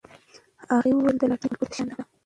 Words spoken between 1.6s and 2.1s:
په شان دی.